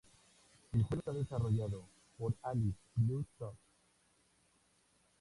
El 0.73 0.81
juego 0.81 0.97
está 0.99 1.11
desarrollado 1.13 1.87
por 2.17 2.33
"Alice 2.41 2.79
Blue 2.95 3.23
Soft. 3.37 3.55